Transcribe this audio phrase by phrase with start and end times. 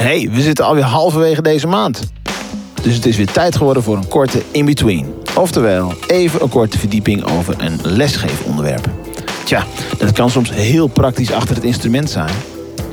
[0.00, 2.12] Hey, we zitten alweer halverwege deze maand.
[2.82, 5.14] Dus het is weer tijd geworden voor een korte in-between.
[5.34, 8.88] Oftewel, even een korte verdieping over een lesgeefonderwerp.
[9.44, 9.64] Tja,
[9.98, 12.34] dat kan soms heel praktisch achter het instrument zijn.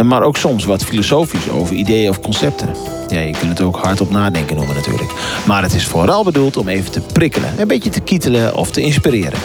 [0.05, 2.69] Maar ook soms wat filosofisch over ideeën of concepten.
[3.07, 5.11] Ja, je kunt het ook hardop nadenken noemen natuurlijk.
[5.45, 8.81] Maar het is vooral bedoeld om even te prikkelen, een beetje te kietelen of te
[8.81, 9.39] inspireren.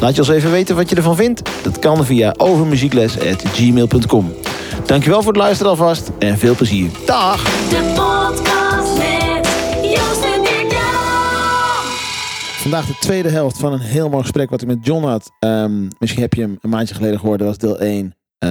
[0.00, 1.50] Laat je ons even weten wat je ervan vindt.
[1.62, 4.32] Dat kan via overmuziekles.gmail.com.
[4.86, 6.90] Dankjewel voor het luisteren alvast en veel plezier.
[7.06, 7.44] Dag!
[7.68, 9.48] De podcast met
[9.90, 10.36] Joost en.
[12.58, 15.30] Vandaag de tweede helft van een heel mooi gesprek wat ik met John had.
[15.38, 18.14] Ehm, misschien heb je hem een maandje geleden gehoord, dat was deel 1.
[18.38, 18.48] eh,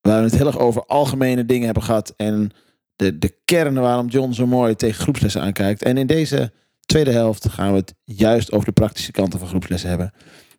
[0.00, 2.14] waar we het heel erg over algemene dingen hebben gehad.
[2.16, 2.50] En
[2.96, 5.82] de, de kern waarom John zo mooi tegen groepslessen aankijkt.
[5.82, 6.52] En in deze
[6.86, 10.12] tweede helft gaan we het juist over de praktische kanten van groepslessen hebben.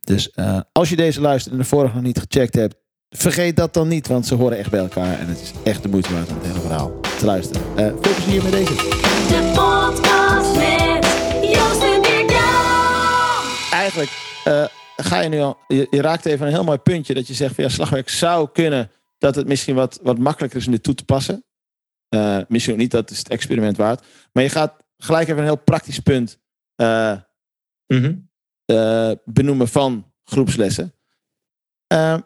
[0.03, 2.75] Dus eh, als je deze luistert en de vorige nog niet gecheckt hebt,
[3.09, 5.20] vergeet dat dan niet, want ze horen echt bij elkaar.
[5.20, 7.61] En het is echt de moeite waard om het hele verhaal te luisteren.
[7.75, 8.73] Eh, veel plezier met deze.
[8.73, 11.05] De podcast met
[11.52, 12.02] Joost en
[13.72, 14.09] eigenlijk
[14.44, 15.58] eh, ga je nu al.
[15.67, 18.49] Je, je raakt even een heel mooi puntje dat je zegt van ja, slagwerk zou
[18.52, 21.45] kunnen dat het misschien wat, wat makkelijker is om dit toe te passen.
[22.09, 24.05] Eh, misschien ook niet, dat is het experiment waard.
[24.31, 26.39] Maar je gaat gelijk even een heel praktisch punt
[26.75, 27.17] eh,
[28.66, 30.94] eh, benoemen van groepslessen.
[31.88, 32.17] Eh,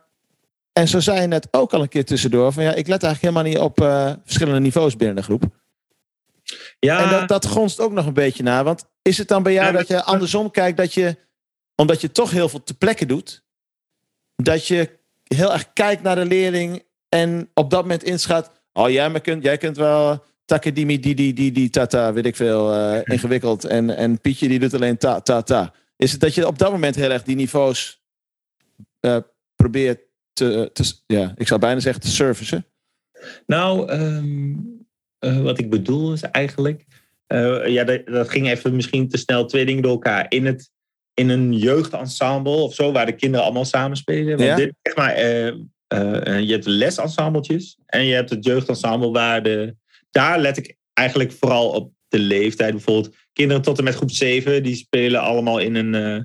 [0.74, 3.22] en zo zei je net ook al een keer tussendoor van ja, ik let eigenlijk
[3.22, 5.44] helemaal niet op eh, verschillende niveaus binnen de groep.
[6.80, 8.64] Ja, En dat, dat gonst ook nog een beetje na.
[8.64, 11.18] Want is het dan bij jou Ja, dat je andersom kijkt dat je,
[11.76, 13.44] omdat je toch heel veel te plekken doet,
[14.36, 14.90] dat je
[15.24, 19.44] heel erg kijkt naar de leerling en op dat moment inschat, oh jij, maar kunt,
[19.44, 23.66] jij kunt wel takadimi, di, di, di, di, tata, weet ik veel, ingewikkeld.
[23.66, 25.74] En, en Pietje die doet alleen ta, ta, ta.
[25.98, 28.02] Is het dat je op dat moment heel erg die niveaus
[29.00, 29.18] eh,
[29.56, 30.00] probeert
[30.34, 32.66] te, te, ja, ik zou bijna zeggen te servicen?
[33.46, 34.54] nou, ehm,
[35.20, 36.86] eh, wat ik bedoel is eigenlijk.
[37.28, 40.26] eh, ja, dat, dat ging even misschien te snel twee dingen door elkaar.
[40.30, 40.72] In, het,
[41.14, 44.38] in een jeugdensemble of zo, waar de kinderen allemaal samen spelen.
[44.38, 44.56] Want Ja.
[44.56, 45.20] dit, zeg maar,
[46.42, 49.76] je hebt lesensembletjes en je hebt het jeugdensemble waar de.
[50.12, 52.72] Daar let ik eigenlijk vooral op de leeftijd.
[52.72, 55.96] Bijvoorbeeld kinderen tot en met groep 7, die spelen allemaal in een.
[55.96, 56.24] eh,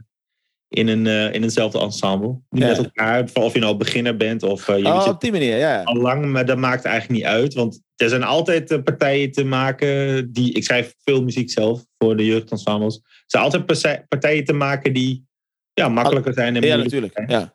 [0.69, 2.41] in, een, eh, in eenzelfde ensemble.
[2.51, 2.67] Ja.
[2.67, 5.83] met elkaar, of je nou beginner bent of eh, je Oh, op die manier, ja.
[5.83, 7.55] al lang, maar dat maakt eigenlijk niet uit.
[7.55, 10.53] Want er zijn altijd partijen te maken die.
[10.53, 12.97] Ik schrijf veel muziek zelf voor de jeugdensembles.
[12.97, 13.67] Er zijn altijd
[14.09, 15.27] partijen te maken die
[15.75, 16.57] ja, makkelijker zijn.
[16.57, 17.13] En Ja, natuurlijk.
[17.13, 17.31] zijn.
[17.31, 17.55] Ja.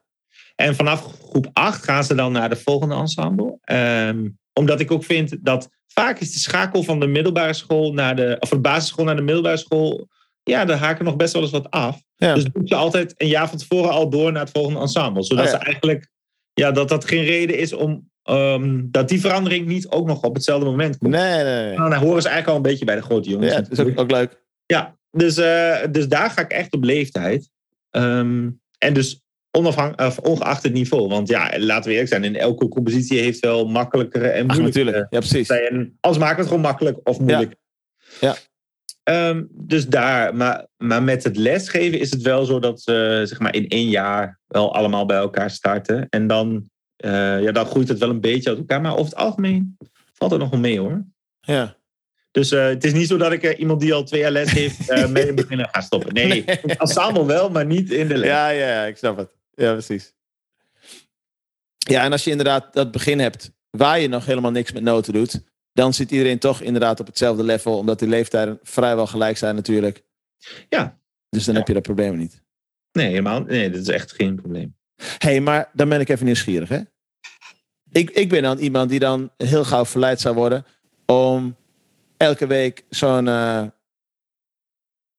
[0.55, 3.57] En vanaf groep 8 gaan ze dan naar de volgende ensemble.
[3.61, 8.15] Ehm, omdat ik ook vind dat vaak is de schakel van de middelbare school naar
[8.15, 8.35] de.
[8.39, 10.07] of de basisschool naar de middelbare school.
[10.43, 12.01] Ja, daar haken nog best wel eens wat af.
[12.15, 12.33] Ja.
[12.33, 15.23] Dus doe je altijd een jaar van tevoren al door naar het volgende ensemble.
[15.23, 15.57] Zodat Oh ja.
[15.57, 16.09] ze eigenlijk.
[16.53, 18.09] Ja, dat dat geen reden is om.
[18.23, 21.11] ehm, dat die verandering niet ook nog op hetzelfde moment komt.
[21.11, 21.77] Nee, nee, nee.
[21.77, 23.53] Nou, dan horen ze eigenlijk al een beetje bij de grote jongens.
[23.53, 24.43] Ja, dat is ook, ook leuk.
[24.65, 27.49] Ja, dus, eh, dus daar ga ik echt op leeftijd.
[27.89, 29.21] Ehm, en dus
[29.57, 31.07] onafhang, of ongeacht het niveau.
[31.07, 35.07] Want ja, laten we eerlijk zijn, in elke compositie heeft wel makkelijkere en moeilijkere.
[35.09, 35.51] Ja, precies.
[35.51, 37.55] Anders maken we het gewoon makkelijk of moeilijk.
[38.19, 38.35] Ja.
[39.07, 43.39] Ehm, dus daar, maar, maar met het lesgeven is het wel zo dat ze zeg
[43.39, 46.07] maar in één jaar wel allemaal bij elkaar starten.
[46.09, 48.81] En dan, eh, ja, dan groeit het wel een beetje uit elkaar.
[48.81, 49.77] Maar over het algemeen
[50.13, 51.05] valt het nog wel mee hoor.
[51.39, 51.75] Ja.
[52.31, 54.51] Dus eh, het is niet zo dat ik eh, iemand die al twee jaar les
[54.51, 56.13] heeft mee in beginnen ga stoppen.
[56.13, 56.27] Nee,
[56.63, 56.79] nee.
[56.79, 56.93] Als
[57.25, 58.29] wel, maar niet in de les.
[58.29, 59.36] Ja, ja, ik snap het.
[59.57, 60.13] Ja, precies.
[61.77, 65.13] Ja, en als je inderdaad dat begin hebt waar je nog helemaal niks met noten
[65.13, 65.41] doet,
[65.73, 70.03] dan zit iedereen toch inderdaad op hetzelfde level, omdat die leeftijden vrijwel gelijk zijn natuurlijk.
[70.69, 70.99] Ja.
[71.29, 71.59] Dus dan Ja.
[71.59, 72.41] heb je dat probleem niet.
[72.91, 73.41] Nee, helemaal.
[73.41, 74.75] Nee, dat is echt geen probleem.
[74.95, 76.79] Hé, hey, maar dan ben ik even nieuwsgierig, hè?
[77.91, 80.65] Ik, ik ben dan iemand die dan heel gauw verleid zou worden
[81.05, 81.55] om
[82.17, 83.63] elke week zo'n eh,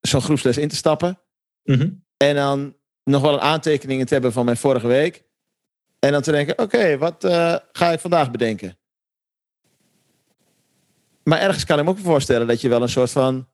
[0.00, 1.18] zo'n groepsles in te stappen.
[1.62, 1.90] Mhm.
[2.16, 2.76] En dan
[3.08, 5.24] nog wel een aantekeningen te hebben van mijn vorige week.
[5.98, 8.78] En dan te denken, oké, wat eh, ga ik vandaag bedenken?
[11.22, 13.48] Maar ergens kan ik me ook voorstellen dat je wel een soort van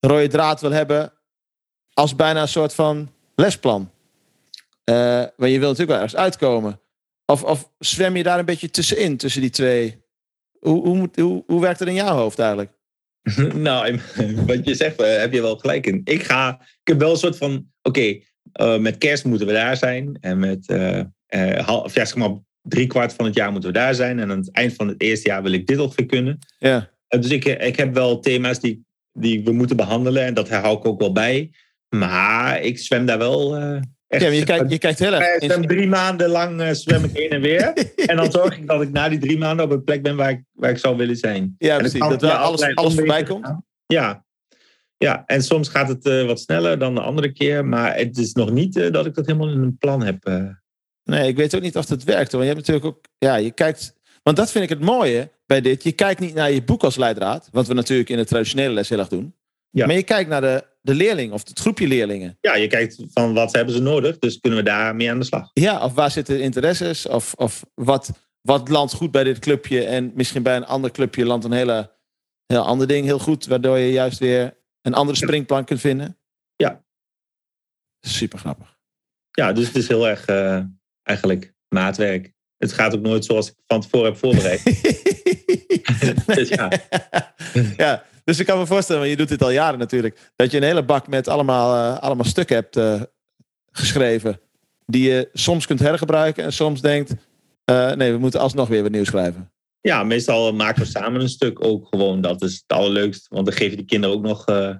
[0.00, 1.12] rode draad wil hebben.
[1.92, 3.90] Als bijna een soort van lesplan.
[4.84, 4.94] Eh
[5.36, 6.80] maar je wil natuurlijk wel ergens uitkomen.
[7.26, 10.04] Of, of zwem je daar een beetje tussenin, tussen die twee?
[10.58, 12.72] Hoe, hoe, hoe, hoe werkt het in jouw hoofd eigenlijk?
[13.54, 14.00] nou,
[14.46, 16.00] wat je zegt, eh, heb je wel gelijk in.
[16.04, 18.20] Ik ga, ik heb wel een soort van, oké,
[18.52, 20.18] eh, met kerst moeten we daar zijn.
[20.20, 22.30] En met, eh eh, hal- of ja, zeg maar,
[22.62, 24.18] drie kwart van het jaar moeten we daar zijn.
[24.18, 26.38] En aan het eind van het eerste jaar wil ik dit ongeveer kunnen.
[26.58, 30.24] Ja, dus ik, ik heb wel thema's die, die we moeten behandelen.
[30.24, 31.50] En dat hou ik ook wel bij.
[31.88, 33.56] Maar ik zwem daar wel,
[34.10, 35.42] Echt, Ja, je kijkt, je kijkt heel erg...
[35.42, 37.72] zwem drie maanden lang zwem ik heen en weer.
[38.10, 40.30] en dan zorg ik dat ik na die drie maanden op een plek ben waar
[40.30, 41.54] ik, waar ik zou willen zijn.
[41.58, 42.00] Ja, precies.
[42.00, 43.54] Dat wel alles, alles voorbij komt.
[43.86, 44.24] Ja.
[45.04, 47.64] Ja, en soms gaat het eh, wat sneller dan de andere keer.
[47.64, 50.24] Maar het is nog niet eh, dat ik dat helemaal in een plan heb.
[50.24, 50.44] eh.
[51.04, 52.32] Nee, ik weet ook niet of dat werkt.
[52.32, 53.04] Want je hebt natuurlijk ook...
[53.18, 53.94] Ja, je kijkt...
[54.22, 55.82] Want dat vind ik het mooie bij dit.
[55.82, 57.48] Je kijkt niet naar je boek als leidraad.
[57.52, 59.34] Wat we natuurlijk in de traditionele les heel erg doen.
[59.70, 59.86] Ja.
[59.86, 62.38] Maar je kijkt naar de, de leerling of het groepje leerlingen.
[62.40, 64.18] ja, je kijkt van wat hebben ze nodig.
[64.18, 65.50] Dus kunnen we daar mee aan de slag.
[65.52, 67.06] Ja, of waar zitten interesses?
[67.06, 68.10] Of, of wat,
[68.40, 71.90] wat landt goed bij dit clubje en misschien bij een ander clubje landt een hele,
[72.46, 76.18] heel ander ding heel goed, waardoor je juist weer een andere springplank kunt vinden.
[76.56, 76.84] Ja.
[78.00, 78.78] Super grappig.
[79.30, 80.62] Ja, dus het is heel erg eh,
[81.02, 82.32] eigenlijk maatwerk.
[82.56, 84.62] Het gaat ook nooit zoals ik van tevoren heb voorbereid.
[86.26, 86.70] Dus ja.
[87.76, 90.56] ja, dus ik kan me voorstellen, want je doet dit al jaren natuurlijk, dat je
[90.56, 93.02] een hele bak met allemaal, eh, allemaal stukken hebt eh,
[93.70, 94.40] geschreven.
[94.86, 97.14] Die je soms kunt hergebruiken en soms denkt,
[97.64, 99.52] nee, we moeten alsnog weer wat nieuws schrijven.
[99.80, 102.20] Ja, meestal maken we samen een stuk ook gewoon.
[102.20, 103.28] Dat is het allerleukst.
[103.28, 104.46] Want dan geef je die kinderen ook nog...
[104.46, 104.74] eh,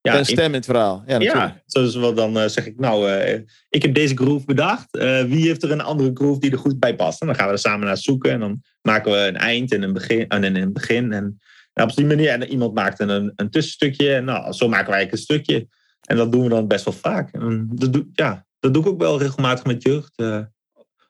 [0.00, 1.02] ja, een stem in het verhaal.
[1.06, 1.54] Ja, natuurlijk.
[1.54, 4.90] Ja, zoals wel dan eh, zeg ik, nou, eh, ik heb deze groove bedacht.
[5.26, 7.20] Wie heeft er een andere groove die er goed bij past?
[7.20, 8.30] En dan gaan we er samen naar zoeken.
[8.30, 10.28] En dan maken we een eind en een begin.
[10.28, 11.12] En een begin.
[11.12, 11.40] En
[11.74, 12.28] nou, op die manier.
[12.28, 14.14] En iemand maakt een, een tussenstukje.
[14.14, 15.68] En nou, zo maken wij eigenlijk een stukje.
[16.02, 17.32] En dat doen we dan best wel vaak.
[17.32, 20.12] En dat, doe, ja, dat doe ik ook wel regelmatig met jeugd.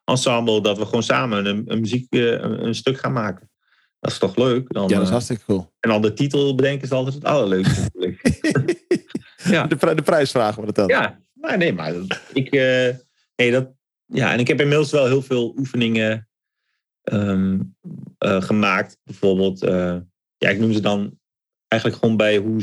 [0.04, 3.50] Ensemble, dat we gewoon samen een, een muziek, eh, een, een stuk gaan maken.
[4.00, 4.72] Dat is toch leuk?
[4.72, 5.72] Dan, Ja, dat is eh, hartstikke cool.
[5.80, 8.20] en dan de titel bedenken is altijd het allerleukste natuurlijk.
[9.44, 9.66] Ja.
[9.66, 10.98] De, pri- de prijsvraag wordt het dan.
[11.40, 12.52] Ja, nee, maar dat- ik.
[12.52, 12.88] eh,
[13.36, 13.70] nee, dat,
[14.06, 16.28] ja, en ik heb inmiddels wel heel veel oefeningen
[17.02, 17.60] ehm,
[18.18, 18.98] eh, gemaakt.
[19.04, 19.60] Bijvoorbeeld,
[20.36, 21.18] ja, ik noem ze dan
[21.68, 22.62] eigenlijk gewoon bij hoe,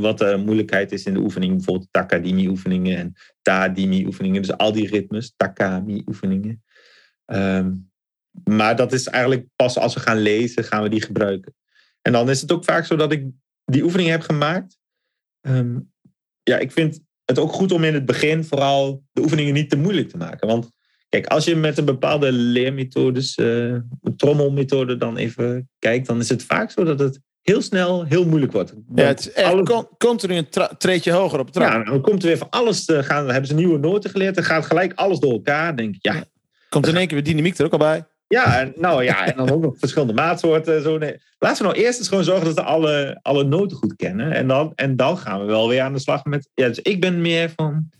[0.00, 1.52] wat de moeilijkheid is in de oefening.
[1.54, 3.12] Bijvoorbeeld Takadimi-oefeningen en
[3.42, 4.42] Ta-dimi-oefeningen.
[4.42, 6.62] Dus al die ritmes, Takami-oefeningen.
[7.32, 7.70] Ehm,
[8.44, 11.54] maar dat is eigenlijk pas als we gaan lezen, gaan we die gebruiken.
[12.02, 13.24] En dan is het ook vaak zo dat ik
[13.64, 14.78] die oefeningen heb gemaakt.
[15.40, 15.78] Ehm,
[16.42, 19.76] ja, ik vind het ook goed om in het begin vooral de oefeningen niet te
[19.76, 20.48] moeilijk te maken.
[20.48, 20.70] Want
[21.08, 23.76] kijk, als je met een bepaalde leermethodes, eh
[24.16, 28.52] trommelmethode dan even kijkt, dan is het vaak zo dat het heel snel heel moeilijk
[28.52, 28.74] wordt.
[28.94, 31.72] Ja, het is echt Alles- con- continu een treedje hoger op trap.
[31.72, 33.22] ja, dan komt er weer van alles te gaan.
[33.22, 34.34] Dan hebben ze nieuwe noten geleerd.
[34.34, 35.66] Dan gaat gelijk alles door elkaar.
[35.66, 36.24] Dan denk ik, ja,
[36.72, 38.04] Komt in één keer weer dynamiek er ook al bij.
[38.28, 40.82] Ja, en, nou ja, en dan ook nog verschillende maatsoorten.
[40.82, 41.20] Zo, nee.
[41.38, 44.32] Laten we nou eerst eens gewoon zorgen dat we alle, alle noten goed kennen.
[44.32, 46.50] En dan, en dan gaan we wel weer aan de slag met.
[46.54, 47.90] Ja, dus ik ben meer van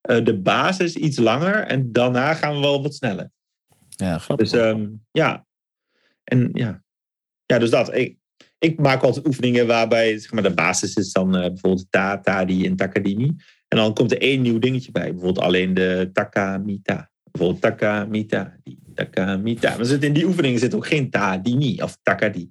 [0.00, 1.54] eh, de basis iets langer.
[1.54, 3.30] En daarna gaan we wel wat sneller.
[3.88, 4.50] Ja, grappig.
[4.50, 5.46] Dus ehm, ja.
[6.24, 6.82] En ja.
[7.46, 7.94] Ja, dus dat.
[7.94, 8.16] Ik,
[8.58, 12.66] ik maak altijd oefeningen waarbij zeg maar, de basis is dan eh, bijvoorbeeld ta, tadi
[12.66, 13.36] en takadimi.
[13.68, 15.10] En dan komt er één nieuw dingetje bij.
[15.10, 17.12] Bijvoorbeeld alleen de takamita.
[17.38, 19.76] Bijvoorbeeld takamita, die, takamita.
[19.76, 21.82] Maar in die oefening zit ook geen ta, die niet.
[21.82, 22.50] Of takadi.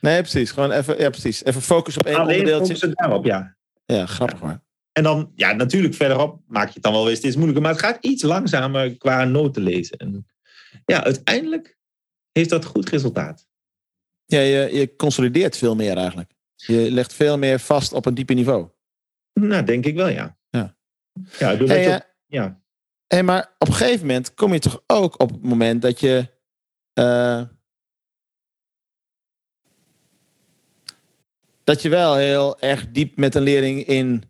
[0.00, 0.50] nee, precies.
[0.50, 1.44] Gewoon even, ja, precies.
[1.44, 2.64] even focus op één Alleen onderdeeltje.
[2.66, 3.56] focussen daarop, ja.
[3.84, 4.62] Ja, grappig hoor.
[4.92, 7.62] En dan, ja, natuurlijk verderop maak je het dan wel weer steeds moeilijker.
[7.64, 9.98] Maar het gaat iets langzamer qua noten lezen.
[9.98, 10.26] En
[10.84, 11.78] ja, uiteindelijk
[12.32, 13.46] heeft dat goed resultaat.
[14.26, 16.32] Ja, je, je consolideert veel meer eigenlijk.
[16.54, 18.68] Je legt veel meer vast op een dieper niveau.
[19.32, 20.36] Nou, denk ik wel, ja.
[20.50, 20.76] Ja.
[21.38, 21.62] Ja, je
[21.94, 22.62] ook- ja.
[23.14, 26.28] Hey, maar op een gegeven moment kom je toch ook op het moment dat je.
[26.92, 27.42] eh,
[31.64, 34.24] dat je wel heel erg diep met een leerling in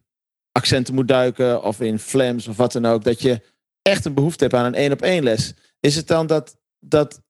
[0.53, 1.63] accenten moet duiken.
[1.63, 3.05] of in flams of wat dan ook.
[3.05, 3.41] Dat je
[3.83, 5.55] echt een behoefte hebt aan een één op één les.
[5.81, 7.23] Is het dan dat, dat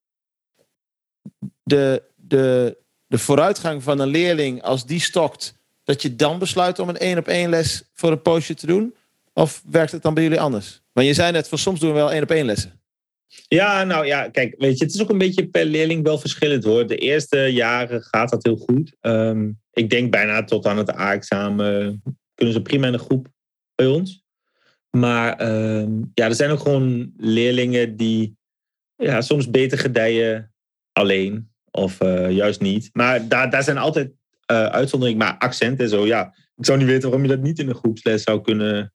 [1.63, 2.77] de, de,
[3.07, 5.55] de vooruitgang van een leerling, als die stokt.
[5.85, 8.95] dat je dan besluit om een één op één les voor een poosje te doen?
[9.35, 10.83] Of werkt het dan bij jullie anders?
[10.93, 12.83] Want je zei net van soms doen we wel één op één lessen.
[13.49, 16.65] Ja, nou ja, kijk, weet je, het is ook een beetje per leerling wel verschillend
[16.65, 16.87] hoor.
[16.87, 18.97] De eerste jaren gaat dat heel goed.
[19.01, 22.03] Ehm, ik denk bijna tot aan het A-examen
[22.35, 23.29] kunnen ze prima in de groep
[23.75, 24.23] bij ons.
[24.91, 28.37] Maar ehm, ja, er zijn ook gewoon leerlingen die
[28.97, 30.53] ja, soms beter gedijen
[30.93, 32.91] alleen of eh, juist niet.
[32.93, 34.13] Maar daar, daar zijn altijd
[34.47, 36.35] eh, uitzonderingen, maar accent en zo, ja.
[36.57, 38.93] Ik zou niet weten waarom je dat niet in een groepsles zou kunnen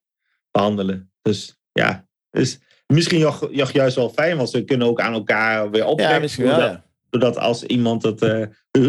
[0.51, 1.11] behandelen.
[1.21, 5.85] Dus ja, dus misschien nog juist wel fijn, want ze kunnen ook aan elkaar weer
[5.85, 6.15] optrekken.
[6.15, 6.53] Ja, misschien wel.
[6.55, 6.83] doordat, Ja.
[7.09, 8.45] doordat als iemand het, eh,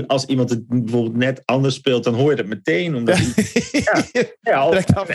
[0.07, 2.95] als iemand het bijvoorbeeld net anders speelt, dan hoor je dat meteen.
[2.95, 3.19] Omdat
[3.73, 4.05] Ja.
[4.41, 4.75] ja, of-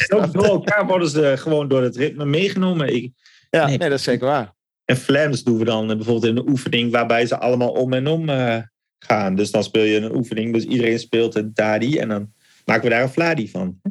[0.10, 2.96] en ook door elkaar worden ze gewoon door het ritme meegenomen.
[2.96, 3.12] Ik,
[3.50, 3.78] Ja, Nee.
[3.78, 4.54] nee, dat is zeker waar.
[4.86, 8.08] en flams doen we dan eh, bijvoorbeeld in een oefening waarbij ze allemaal om en
[8.08, 8.58] om eh,
[9.00, 9.36] gaan.
[9.36, 12.32] Dus dan speel je een oefening, dus iedereen speelt een dadi en dan
[12.66, 13.82] maken we daar een fladi van.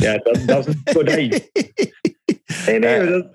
[0.00, 1.28] Ja, dat, dat is een kodai.
[2.66, 3.26] Nee, nee, maar dat,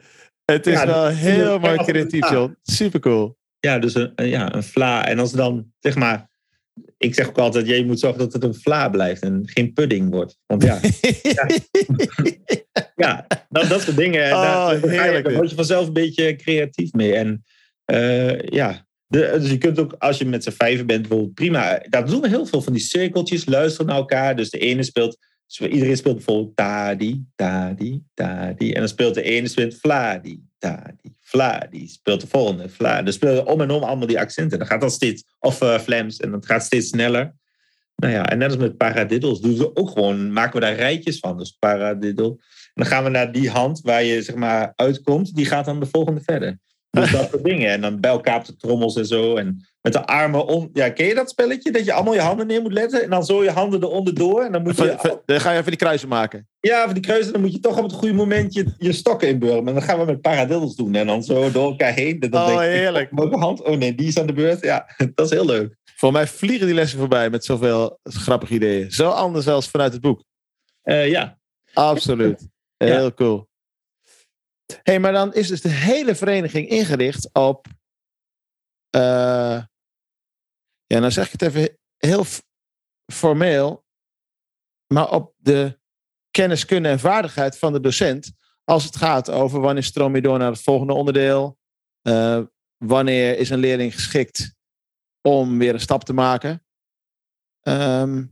[0.46, 2.30] Het is Ja, wel dat- heel dat- mooi dat- creatief.
[2.30, 2.58] John.
[2.64, 3.38] Super cool.
[3.60, 5.08] Ja, dus een, een- ja, een vla.
[5.08, 6.36] En als dan, zeg maar...
[6.98, 10.10] Ik zeg ook altijd, je moet zorgen dat het een vla blijft en geen pudding
[10.10, 10.38] wordt.
[10.46, 10.80] Want ja,
[12.96, 14.32] ja dat, dat soort dingen.
[14.34, 17.14] Oh, daar, word je vanzelf een beetje creatief mee.
[17.16, 17.44] En
[17.86, 21.80] eh, ja, de, dus je kunt ook, als je met z'n vijven bent, bijvoorbeeld prima.
[21.90, 24.36] Daar doen we heel veel van die cirkeltjes, luisteren naar elkaar.
[24.36, 28.74] Dus de ene speelt, dus iedereen speelt bijvoorbeeld tadi, tadi, tadi.
[28.74, 31.88] En dan speelt de ene speelt vladi, tadi, vladi.
[31.88, 33.04] Speelt de volgende, vladi.
[33.04, 34.58] Dan spelen om en om allemaal die accenten.
[34.58, 37.36] Dan gaat dat steeds, of uh, flams, en dat gaat steeds sneller.
[37.96, 41.20] Nou ja, en net als met paradiddles doen we ook gewoon, maken we daar rijtjes
[41.20, 41.38] van.
[41.38, 42.28] Dus paradiddle.
[42.28, 45.80] En dan gaan we naar die hand waar je zeg maar uitkomt, die gaat dan
[45.80, 46.60] de volgende verder.
[46.90, 47.70] Dus dat soort dingen.
[47.70, 49.36] En dan bij elkaar op de trommels en zo.
[49.36, 50.70] En met de armen om.
[50.74, 51.72] Ja, ken je dat spelletje?
[51.72, 53.04] Dat je allemaal je handen neer moet letten.
[53.04, 54.42] En dan zo je handen eronder door.
[54.44, 54.96] En dan moet Van- je.
[54.98, 56.48] van- Dan ga je even die kruisen maken.
[56.60, 57.34] Ja, voor die kruisen.
[57.34, 59.68] Dan moet je toch op het goede moment je, je stokken inburgen.
[59.68, 60.96] En dan gaan we met paradiddles doen.
[60.96, 62.20] En dan zo door elkaar heen.
[62.20, 63.10] Dan Oh, denk ik, heerlijk.
[63.12, 63.62] Welke hand?
[63.64, 64.62] Oh nee, die is aan de beurt.
[64.62, 65.76] Ja, dat is heel leuk.
[65.96, 68.92] Voor mij vliegen die lessen voorbij met zoveel grappige ideeën.
[68.92, 70.24] Zo anders als vanuit het boek.
[70.82, 71.38] Eh, ja.
[71.74, 72.48] Absoluut.
[72.78, 73.48] Heel cool.
[74.84, 77.66] hey, maar dan is dus de hele vereniging ingericht op.
[78.90, 79.47] eh,
[80.88, 82.26] ja, nou zeg ik het even heel
[83.14, 83.86] formeel.
[84.94, 85.80] Maar op de
[86.32, 88.32] kennis, kunnen en vaardigheid van de docent.
[88.64, 91.58] Als het gaat over wanneer stroom je door naar het volgende onderdeel.
[92.02, 92.42] eh,
[92.78, 94.56] wanneer is een leerling geschikt
[95.22, 96.66] om weer een stap te maken.
[97.62, 98.26] Ehm,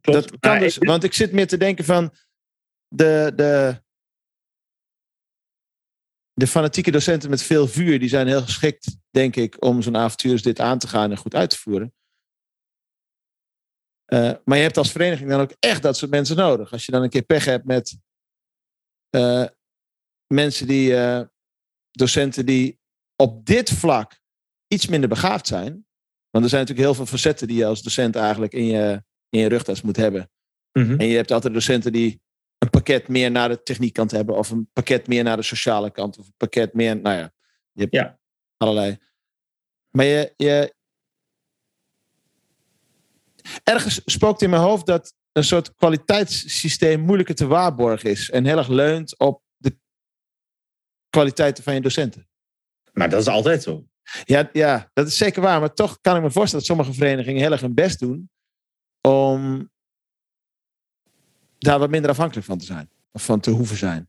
[0.00, 0.30] Klopt.
[0.30, 2.14] dat kan dus, want ik zit meer te denken van
[2.88, 3.82] de, de,
[6.40, 10.32] de fanatieke docenten met veel vuur, die zijn heel geschikt, denk ik, om zo'n avontuur
[10.32, 11.94] als dit aan te gaan en goed uit te voeren.
[14.04, 16.72] Eh, maar je hebt als vereniging dan ook echt dat soort mensen nodig.
[16.72, 17.98] Als je dan een keer pech hebt met
[19.10, 19.46] eh,
[20.26, 21.22] mensen die, eh,
[21.90, 22.78] docenten die
[23.16, 24.20] op dit vlak
[24.66, 25.86] iets minder begaafd zijn.
[26.30, 29.40] Want er zijn natuurlijk heel veel facetten die je als docent eigenlijk in je, in
[29.40, 30.30] je rugtas moet hebben.
[30.72, 31.00] Mhm.
[31.00, 32.22] En je hebt altijd docenten die
[32.70, 34.36] een pakket meer naar de techniekkant hebben.
[34.36, 36.18] Of een pakket meer naar de sociale kant.
[36.18, 37.32] Of een pakket meer, nou ja.
[37.72, 38.18] Je hebt Ja.
[38.56, 38.98] allerlei.
[39.90, 40.74] Maar je, je...
[43.64, 48.30] Ergens spookt in mijn hoofd dat een soort kwaliteitssysteem moeilijker te waarborgen is.
[48.30, 49.78] En heel erg leunt op de
[51.10, 52.28] kwaliteiten van je docenten.
[52.92, 53.84] Maar dat is altijd zo.
[54.24, 55.60] Ja, ja, dat is zeker waar.
[55.60, 58.30] Maar toch kan ik me voorstellen dat sommige verenigingen heel erg hun best doen
[59.00, 59.70] om
[61.60, 62.90] daar wat minder afhankelijk van te zijn.
[63.12, 64.08] Of van te hoeven zijn.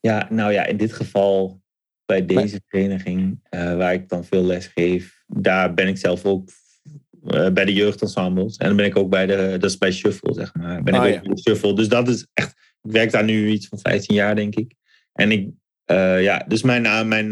[0.00, 1.62] Ja, nou ja, in dit geval
[2.04, 6.48] bij deze vereniging uh, waar ik dan veel les geef, daar ben ik zelf ook
[7.24, 8.56] uh, bij de jeugdensembles.
[8.56, 10.82] En dan ben ik ook bij de, dat is bij Shuffle, zeg maar.
[10.82, 11.20] Ben ik Oh, ook ja.
[11.20, 11.74] bij Shuffle.
[11.74, 12.50] Dus dat is echt,
[12.82, 14.74] ik werk daar nu iets van 15 jaar, denk ik.
[15.12, 15.48] En ik,
[15.86, 17.28] uh, ja, dus mijn, mijn,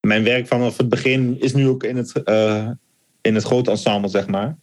[0.00, 2.12] mijn werk vanaf het begin is nu ook in het,
[3.20, 4.58] in het grote ensemble, zeg maar.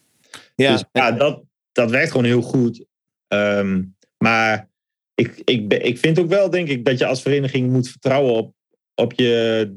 [0.56, 1.44] Ja, Dus ja, dat,
[1.75, 2.86] dat werkt gewoon heel goed.
[3.27, 4.70] Um, maar
[5.13, 8.53] ik, ik, ik vind ook wel, denk ik, dat je als vereniging moet vertrouwen op,
[8.96, 9.72] op je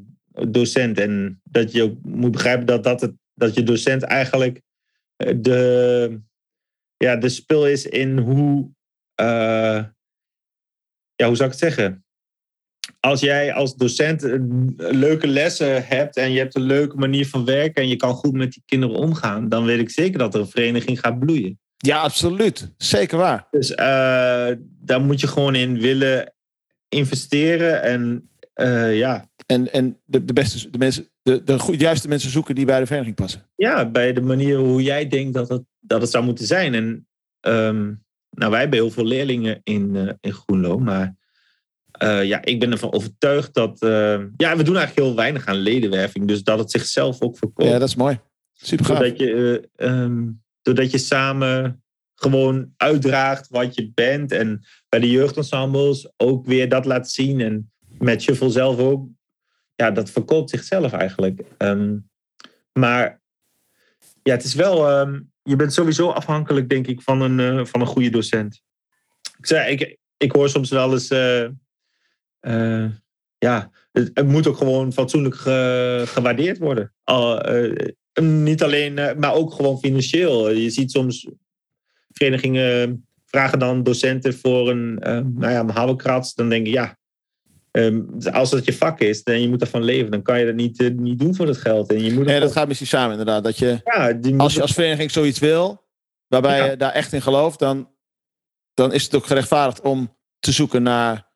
[0.49, 0.99] docent.
[0.99, 4.61] En dat je ook moet begrijpen dat, dat, het, dat je docent eigenlijk
[5.17, 6.21] eh, de,
[6.97, 8.71] ja, de spil is in hoe.
[9.21, 9.85] Uh,
[11.15, 12.05] ja, hoe zou ik het zeggen?
[13.01, 14.23] Als jij als docent
[14.77, 18.33] leuke lessen hebt en je hebt een leuke manier van werken en je kan goed
[18.33, 21.59] met die kinderen omgaan, dan weet ik zeker dat er een vereniging gaat bloeien.
[21.79, 22.71] Ja, absoluut.
[22.77, 23.47] Zeker waar.
[23.51, 23.77] Dus uh,
[24.81, 26.35] daar moet je gewoon in willen
[26.89, 27.83] investeren.
[27.83, 29.31] En uh, ja.
[29.47, 32.79] En, en de, de beste de mensen, de, de goed, juiste mensen zoeken die bij
[32.81, 33.47] de vereniging passen.
[33.57, 36.75] Ja, bij de manier hoe jij denkt dat het, dat het zou moeten zijn.
[36.75, 37.07] En
[37.41, 40.79] um, nou, wij hebben heel veel leerlingen in, uh, in Groenlo.
[40.79, 41.17] Maar
[42.03, 43.79] uh, ja, ik ben ervan overtuigd dat.
[44.37, 46.27] ja, we doen eigenlijk heel weinig aan ledenwerving.
[46.27, 47.71] Dus dat het zichzelf ook verkoopt.
[47.71, 48.21] Ja, dat is mooi.
[48.53, 48.99] Super gaaf.
[48.99, 49.69] Doordat je.
[49.77, 51.83] Um, doordat je samen
[52.15, 54.33] gewoon uitdraagt wat je bent.
[54.33, 57.41] En bij de jeugdensembles ook weer dat laat zien.
[57.41, 59.09] En met Shuffle zelf ook.
[59.75, 61.43] Ja, dat verkoopt zichzelf eigenlijk.
[61.59, 62.11] Um,
[62.73, 63.21] maar
[64.23, 65.01] ja, het is wel...
[65.01, 68.63] Um, je bent sowieso afhankelijk, denk ik, van een, uh, van een goede docent.
[69.39, 71.11] Ik, zei, ik, ik hoor soms wel eens...
[71.11, 71.49] Uh,
[72.41, 72.91] uh,
[73.39, 76.93] ja, het, moet ook gewoon fatsoenlijk ge, gewaardeerd worden.
[78.21, 80.51] Niet alleen, maar ook gewoon financieel.
[80.51, 81.29] Je ziet soms
[82.13, 86.35] verenigingen vragen dan docenten voor een, uh, nou ja, een.
[86.35, 86.99] Dan denk je, ja,
[87.73, 90.55] um, als het je vak is en je moet ervan leven, dan kan je dat
[90.55, 91.93] niet, uh, niet doen voor dat geld.
[91.93, 93.45] En je moet nee, dat gaat misschien samen inderdaad.
[93.45, 95.87] Dat je, ja, als je als vereniging zoiets wil,
[96.27, 96.65] waarbij Ja.
[96.65, 97.91] je daar echt in gelooft, dan,
[98.75, 101.31] dan is het ook gerechtvaardigd om te zoeken naar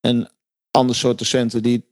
[0.00, 0.28] een
[0.70, 1.87] ander soort docenten die.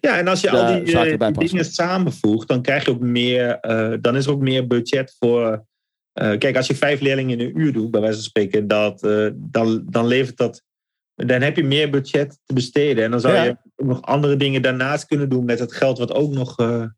[0.00, 3.58] Ja, en als je al die, eh, die dingen samenvoegt, dan krijg je ook meer,
[3.60, 5.68] eh, dan is er ook meer budget voor.
[6.12, 9.00] eh, kijk, als je vijf leerlingen in een uur doet, bij wijze van spreken, dat,
[9.34, 10.62] dan, dan levert dat.
[11.14, 13.04] Dan heb je meer budget te besteden.
[13.04, 13.44] En dan zou Ja.
[13.44, 16.56] je ook nog andere dingen daarnaast kunnen doen met het geld wat ook nog,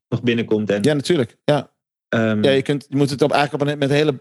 [0.08, 0.70] nog binnenkomt.
[0.70, 1.36] En, Ja, natuurlijk.
[1.44, 1.70] Ja,
[2.08, 4.18] ehm, ja je, kunt, je moet het op, eigenlijk op een, met een hele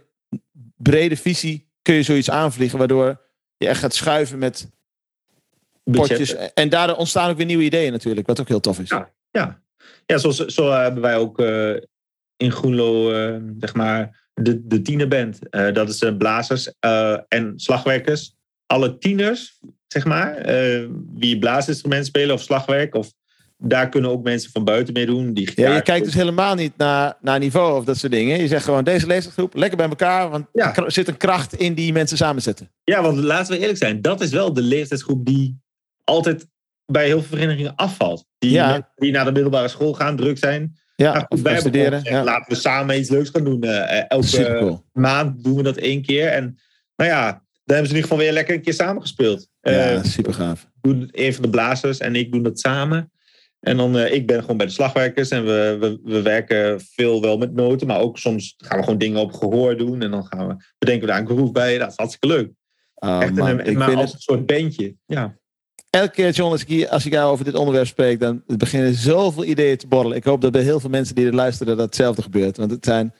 [0.77, 3.21] brede visie kun je zoiets aanvliegen, waardoor
[3.57, 4.69] je echt gaat schuiven met.
[5.91, 6.35] Potjes.
[6.53, 8.89] En daardoor ontstaan ook weer nieuwe ideeën natuurlijk, wat ook heel tof is.
[8.89, 9.11] Ja.
[9.31, 9.61] Ja,
[10.05, 11.75] ja zo, zo hebben wij ook eh,
[12.37, 15.49] in Groenlo, eh, zeg maar, de, de tienerband.
[15.49, 16.71] Eh, dat is blazers
[17.27, 18.35] en slagwerkers.
[18.65, 20.45] Alle tieners, zeg maar,
[21.15, 22.95] wie blaasinstrument spelen of slagwerk.
[22.95, 23.11] Of
[23.63, 25.33] daar kunnen ook mensen van buiten mee doen.
[25.33, 28.39] Die Ja, je kijkt dus helemaal niet naar, naar niveau of dat soort dingen.
[28.41, 30.75] Je zegt gewoon deze leeftijdsgroep, lekker bij elkaar, want Ja.
[30.75, 32.71] er zit een kracht in die mensen samenzetten.
[32.83, 35.59] Ja, want laten we eerlijk zijn, dat is wel de leeftijdsgroep die
[36.03, 36.47] altijd
[36.85, 38.25] bij heel veel verenigingen afvalt.
[38.37, 38.91] Die, Ja.
[38.95, 40.79] die naar de middelbare school gaan, druk zijn.
[40.95, 42.03] Ja, of gaan studeren.
[42.03, 42.23] Ja.
[42.23, 43.61] Laten we samen iets leuks gaan doen.
[43.63, 44.83] Eh, eh, elke cool.
[44.93, 46.27] maand doen we dat één keer.
[46.27, 46.59] En
[46.95, 49.47] nou ja, dan hebben ze in ieder geval weer lekker een keer samengespeeld.
[49.61, 50.67] Eh, Ja, super gaaf.
[50.81, 53.11] doen een van de blazers en ik doen dat samen.
[53.59, 57.21] En dan, eh, ik ben gewoon bij de slagwerkers en we, we, we werken veel
[57.21, 60.25] wel met noten, maar ook soms gaan we gewoon dingen op gehoor doen en dan
[60.25, 61.77] gaan we, bedenken we daar een groove bij.
[61.77, 62.51] Dat is hartstikke leuk.
[62.95, 64.95] Oh, Echt man, een, ik maar als het, een soort bandje.
[65.05, 65.39] Ja.
[65.91, 68.93] Elke keer, John, als ik, hier, als ik jou over dit onderwerp spreek, dan beginnen
[68.93, 70.17] zoveel ideeën te borrelen.
[70.17, 72.57] Ik hoop dat bij heel veel mensen die er luisteren dat hetzelfde gebeurt.
[72.57, 73.13] Want het zijn,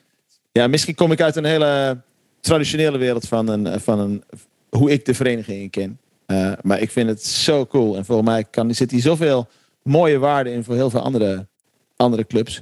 [0.52, 2.02] ja, misschien kom ik uit een hele
[2.40, 4.24] traditionele wereld van, een, van een,
[4.70, 6.00] hoe ik de verenigingen ken.
[6.26, 7.98] Eh, maar ik vind het zo cool.
[7.98, 9.48] En volgens mij kan, zit hier zoveel
[9.84, 11.48] mooie waarde in voor heel veel andere,
[11.96, 12.62] andere clubs.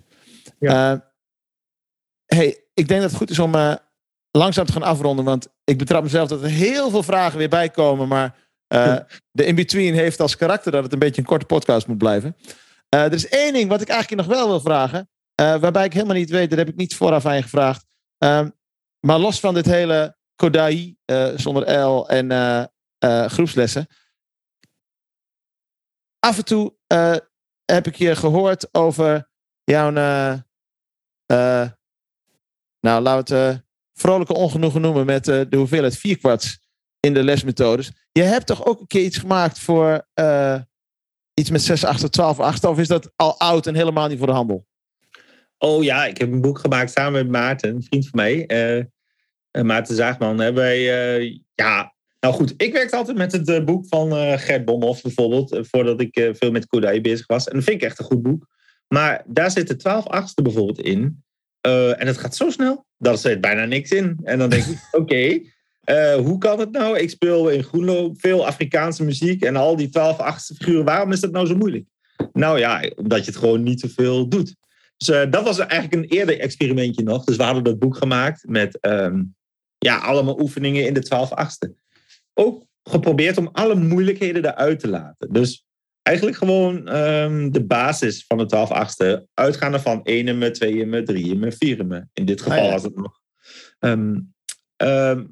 [0.59, 0.93] Ja.
[0.93, 0.99] Eh,
[2.25, 3.73] hey, ik denk dat het goed is om eh,
[4.31, 5.25] langzaam te gaan afronden.
[5.25, 8.07] Want ik betrap mezelf dat er heel veel vragen weer bij komen.
[8.07, 8.35] Maar
[8.69, 8.97] eh,
[9.31, 12.35] de in-between heeft als karakter dat het een beetje een korte podcast moet blijven.
[12.89, 15.09] Eh, er is één ding wat ik eigenlijk nog wel wil vragen.
[15.35, 17.85] eh, waarbij ik helemaal niet weet, dat heb ik niet vooraf aan je gevraagd.
[18.17, 18.49] Ehm,
[18.99, 20.97] maar los van dit hele Kodai
[21.35, 22.71] zonder L en
[23.31, 23.87] groepslessen.
[26.19, 26.75] Af en toe
[27.65, 29.29] heb ik je gehoord over
[29.63, 29.89] jouw.
[29.89, 30.41] nou,
[32.79, 33.63] laten we het
[33.93, 36.59] vrolijke ongenoegen noemen met de hoeveelheid vierkwarts
[36.99, 37.91] in de lesmethodes.
[38.11, 40.59] Je hebt toch ook een keer iets gemaakt voor eh,
[41.33, 42.63] iets met 6, 8, 12, 8?
[42.63, 44.65] Of is dat al oud en helemaal niet voor de handel?
[45.57, 48.45] Oh ja, ik heb een boek gemaakt samen met Maarten, een vriend van mij.
[48.45, 48.77] eh,
[49.51, 50.39] eh, Maarten Zaagman.
[50.39, 50.81] Hebben wij,
[51.53, 55.59] ja, nou goed, ik werkte altijd met het boek van Gert Bomhoff bijvoorbeeld.
[55.61, 57.47] voordat ik veel met Kodai bezig was.
[57.47, 58.47] En dat vind ik echt een goed boek.
[58.87, 61.23] Maar daar zitten 12 achtste bijvoorbeeld in.
[61.61, 64.19] En het gaat zo snel, dat zit bijna niks in.
[64.23, 65.39] En dan denk ik, oké,
[65.89, 66.97] eh, hoe kan het nou?
[66.97, 70.85] Ik speel in Groenlo veel Afrikaanse muziek en al die 12 achtste figuren.
[70.85, 71.85] Waarom is dat nou zo moeilijk?
[72.33, 74.55] Nou ja, omdat je het gewoon niet zoveel doet.
[74.97, 77.23] Dus eh, dat was eigenlijk een eerder experimentje nog.
[77.23, 79.23] Dus we hadden dat boek gemaakt met ehm,
[79.77, 81.73] ja, allemaal oefeningen in de 12 achtste.
[82.33, 85.33] Ook geprobeerd om alle moeilijkheden eruit te laten.
[85.33, 85.65] Dus
[86.01, 89.27] eigenlijk gewoon ehm, de basis van de 12 achtste.
[89.33, 92.05] Uitgaande van 1 me, 2 me, 3 me, 4 me.
[92.13, 92.71] In dit geval Ah, ja.
[92.71, 93.19] was het nog.
[93.79, 94.15] Ehm,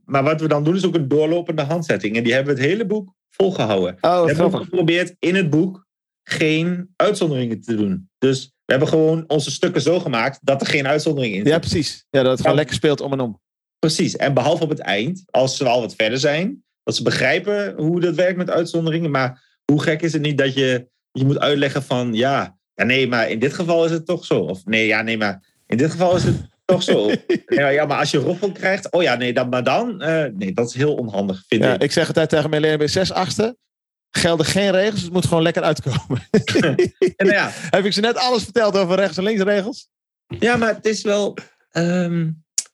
[0.06, 2.16] maar wat we dan doen is ook een doorlopende handzetting.
[2.18, 3.98] En die hebben we het hele boek volgehouden.
[4.02, 5.86] Oh, We hebben geprobeerd in het boek
[6.24, 8.10] geen uitzonderingen te doen.
[8.18, 11.70] Dus we hebben gewoon onze stukken zo gemaakt dat er geen uitzonderingen in Ja, zitten.
[11.70, 12.06] precies.
[12.10, 12.58] Ja, dat het gewoon Ja.
[12.58, 13.42] lekker speelt om en om.
[13.80, 14.16] Precies.
[14.16, 18.00] En behalve op het eind, als ze al wat verder zijn, dat ze begrijpen hoe
[18.00, 19.12] dat werkt met uitzonderingen.
[19.12, 23.08] Maar hoe gek is het niet dat je, je moet uitleggen van ja, ja, nee,
[23.08, 24.40] maar in dit geval is het toch zo.
[24.40, 26.36] Of nee, ja, nee, maar in dit geval is het
[26.68, 27.12] toch zo.
[27.60, 30.54] ja, ja, maar als je roffel krijgt, oh ja, nee, dan, maar dan, eh, nee,
[30.54, 31.84] dat is heel onhandig, vind Ja, ik.
[31.84, 33.58] ik zeg altijd tegen mijn leerlingen bij 6 achtste.
[34.10, 36.22] Gelden geen regels, het moet gewoon lekker uitkomen.
[37.16, 39.90] En nou ja, Heb ik ze net alles verteld over rechts en links regels?
[40.40, 41.38] Ja, maar het is wel.
[41.72, 42.30] ehm,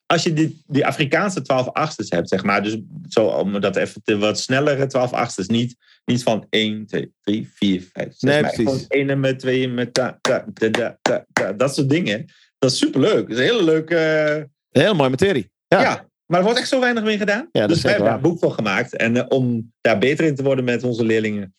[0.06, 2.64] als je die, die Afrikaanse 12 achters hebt, zeg maar.
[2.64, 2.78] Dus
[3.10, 5.48] zo, om dat even te wat snellere 12 achters.
[5.48, 5.76] Niet,
[6.06, 8.20] niet van 1, 2, 3, 4, 5, 6.
[8.20, 8.86] Nee, maar precies.
[8.88, 12.26] Gewoon 1 met 2 met ta, ta, ta, ta, ta, dat soort dingen.
[12.64, 13.30] Dat is superleuk.
[13.30, 13.96] Dat is een hele leuke.
[13.96, 15.52] eh, Heel mooie materie.
[15.68, 15.82] ja.
[15.82, 16.08] Ja.
[16.26, 17.50] maar er wordt echt zo weinig mee gedaan.
[17.52, 18.96] Ja, dus wij hebben daar een boek van gemaakt.
[18.96, 21.56] En eh, om daar beter in te worden met onze leerlingen.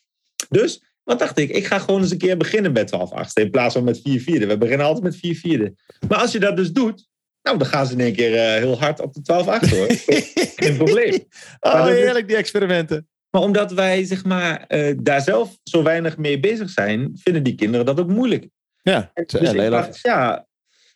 [0.49, 1.51] Dus, wat dacht ik?
[1.51, 3.41] Ik ga gewoon eens een keer beginnen met 12 achtste.
[3.41, 4.47] In plaats van met 4 vierde.
[4.47, 5.75] We beginnen altijd met 4 vierde.
[6.09, 7.09] Maar als je dat dus doet.
[7.43, 9.87] Nou, dan gaan ze in één keer eh, heel hard op de 12 achtste hoor.
[10.65, 11.25] Geen probleem.
[11.61, 13.09] Oh, heerlijk die experimenten.
[13.31, 14.67] Maar omdat wij zeg maar,
[15.03, 18.49] daar zelf zo weinig mee bezig zijn, vinden die kinderen dat ook moeilijk.
[18.83, 20.47] Ja, Dus ja, ik dacht, ja,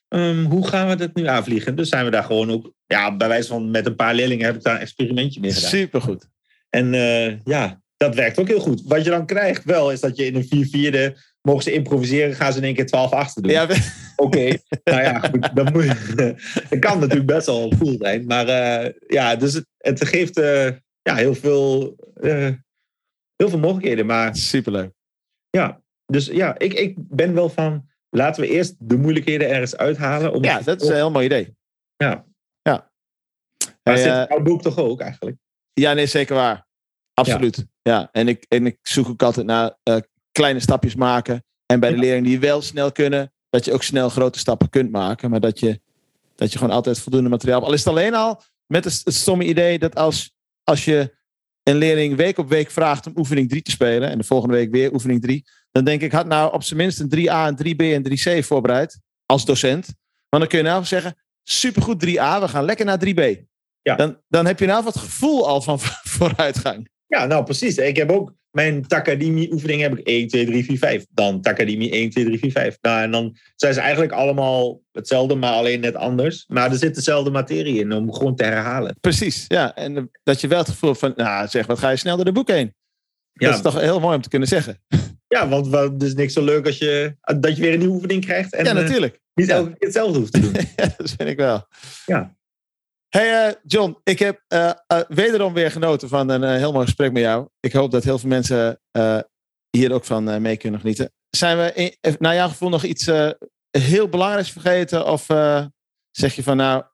[0.09, 1.77] ehm, hoe gaan we dat nu aanvliegen?
[1.77, 4.55] Dus zijn we daar gewoon ook, ja, bij wijze van met een paar leerlingen heb
[4.55, 5.71] ik daar een experimentje mee gedaan.
[5.71, 6.29] Supergoed.
[6.71, 8.83] En eh, ja, dat werkt ook heel goed.
[8.85, 12.35] Wat je dan krijgt wel, is dat je in een 4 vierde mogen ze improviseren,
[12.35, 13.53] gaan ze in één keer 12 achter doen.
[13.53, 13.66] Ja,
[14.16, 15.51] Oké, nou ja, goed.
[15.55, 16.16] Dat, moet
[16.71, 18.27] dat kan natuurlijk best wel cool zijn.
[18.27, 20.71] Maar eh, ja, dus het, het geeft eh,
[21.03, 21.97] ja, heel, veel,
[23.37, 24.07] heel veel mogelijkheden.
[24.07, 24.90] Maar superleuk.
[25.51, 27.88] ja, dus ja, ik, ik ben wel van...
[28.11, 30.33] Laten we eerst de moeilijkheden ergens uithalen.
[30.33, 31.57] Om Ja, dat is een heel mooi idee.
[31.97, 32.25] Ja.
[32.62, 32.90] Ja.
[33.83, 35.37] Maar Hey, zit eh, jouw boek toch ook eigenlijk?
[35.73, 36.66] Ja, nee, zeker waar.
[37.14, 37.66] Absoluut.
[37.83, 39.97] Ja, En, ik, en ik zoek ook altijd naar eh,
[40.33, 41.44] kleine stapjes maken.
[41.66, 42.01] En bij de Ja.
[42.01, 45.31] leerlingen die wel snel kunnen, dat je ook snel grote stappen kunt maken.
[45.31, 45.81] Maar dat je,
[46.35, 47.68] dat je gewoon altijd voldoende materiaal hebt.
[47.68, 50.33] Al is het alleen al met het, het stomme idee dat als,
[50.64, 51.16] als je
[51.62, 54.09] een leerling week op week vraagt om oefening 3 te spelen.
[54.11, 55.44] En de volgende week weer oefening 3.
[55.78, 59.00] Dan denk ik, had nou op zijn minst een 3A, een 3B en 3C voorbereid.
[59.26, 59.86] Als docent.
[60.28, 63.46] Maar dan kun je nou zeggen, supergoed 3A, we gaan lekker naar 3B.
[63.82, 63.94] Ja.
[63.96, 65.78] Dan, dan heb je nou wat gevoel al van
[66.16, 66.88] vooruitgang.
[67.06, 67.76] Ja, nou precies.
[67.76, 71.06] Ik heb ook mijn Takadimi oefening heb ik 1, 2, 3, 4, 5.
[71.10, 72.78] Dan Takadimi 1, 2, 3, 4, 5.
[72.80, 76.44] Nou, en dan zijn ze eigenlijk allemaal hetzelfde, maar alleen net anders.
[76.46, 78.96] Maar er zit dezelfde materie in om gewoon te herhalen.
[79.00, 79.74] Precies, ja.
[79.74, 82.32] En dat je wel het gevoel van, nou zeg, wat ga je snel door de
[82.32, 82.74] boek heen.
[83.32, 84.80] Dat is toch heel mooi om te kunnen zeggen.
[85.28, 88.24] Ja want het is niks zo leuk als je, dat je weer een nieuwe oefening
[88.24, 88.54] krijgt.
[88.54, 89.20] En ja, eh, natuurlijk.
[89.34, 90.52] niet elke keer hetzelfde hoeft te doen.
[90.76, 91.66] Ja, dat vind ik wel.
[92.06, 92.36] Ja.
[93.08, 94.70] Hey eh, John, ik heb eh,
[95.08, 97.48] wederom weer genoten van een heel mooi gesprek met jou.
[97.60, 98.80] Ik hoop dat heel veel mensen
[99.70, 101.12] hier ook van mee kunnen genieten.
[101.30, 103.10] Zijn we in, naar jouw gevoel nog iets
[103.70, 105.06] heel belangrijks vergeten?
[105.06, 105.26] Of
[106.10, 106.84] zeg je van nou,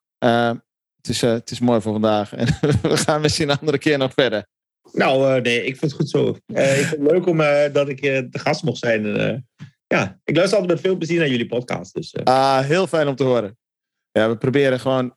[0.97, 2.47] het, is, het is mooi voor vandaag en
[2.83, 4.47] we gaan misschien een andere keer nog verder?
[4.95, 6.37] Nou, eh, nee, ik vind het goed zo.
[6.47, 9.07] Eh, ik vind het leuk om, eh, dat ik de gast mocht zijn.
[9.07, 9.49] En,
[9.87, 11.95] ja, ik luister altijd met veel plezier naar jullie podcast.
[11.95, 13.59] Dus, Ah, heel fijn om te horen.
[14.11, 15.15] Ja, we proberen gewoon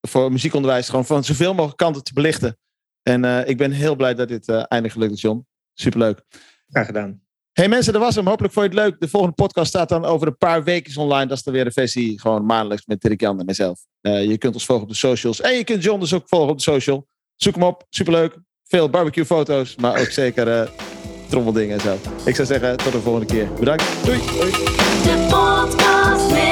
[0.00, 2.58] voor muziekonderwijs gewoon van zoveel mogelijk kanten te belichten.
[3.02, 5.46] En ik ben heel blij dat dit eindelijk gelukt is, John.
[5.74, 6.24] Superleuk.
[6.68, 7.22] graag gedaan.
[7.52, 8.26] Hey mensen, dat was hem.
[8.26, 9.00] Hopelijk vond je het leuk.
[9.00, 11.26] De volgende podcast staat dan over een paar weken online.
[11.26, 13.80] Dat is dan weer de versie gewoon maandelijks met Dirk Jan en mezelf.
[14.00, 15.40] Je kunt ons volgen op de socials.
[15.40, 17.06] En je kunt John dus ook volgen op de social.
[17.36, 17.86] Zoek hem op.
[17.88, 18.38] Superleuk.
[18.68, 19.76] Veel barbecue foto's.
[19.80, 20.68] Maar ook zeker eh
[21.28, 21.96] trommeldingen en zo.
[22.24, 23.48] Ik zou zeggen, tot de volgende keer.
[23.58, 23.84] Bedankt.
[24.04, 24.18] Doei.
[25.04, 26.47] Met